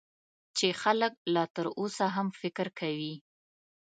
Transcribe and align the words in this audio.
چې 0.57 0.67
خلک 0.81 1.13
لا 1.33 1.43
تر 1.55 1.67
اوسه 1.79 2.05
هم 2.15 2.27
فکر 2.41 2.67
کوي. 2.79 3.15